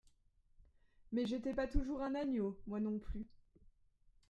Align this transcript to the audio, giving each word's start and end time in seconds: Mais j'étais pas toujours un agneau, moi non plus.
Mais 1.11 1.27
j'étais 1.27 1.53
pas 1.53 1.67
toujours 1.67 2.01
un 2.01 2.15
agneau, 2.15 2.59
moi 2.65 2.79
non 2.79 2.97
plus. 2.97 3.27